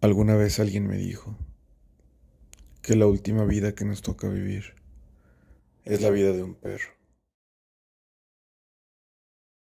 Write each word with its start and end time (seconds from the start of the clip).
Alguna 0.00 0.36
vez 0.36 0.60
alguien 0.60 0.86
me 0.86 0.96
dijo 0.96 1.36
que 2.82 2.94
la 2.94 3.06
última 3.06 3.44
vida 3.44 3.74
que 3.74 3.84
nos 3.84 4.00
toca 4.00 4.28
vivir 4.28 4.74
es 5.84 6.00
la 6.02 6.10
vida 6.10 6.32
de 6.32 6.44
un 6.44 6.54
perro. 6.54 6.97